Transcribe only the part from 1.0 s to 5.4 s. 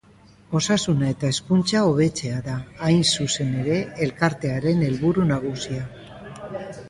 eta hezkuntza hobetzea da, hain zuzen ere, elkartearen helburu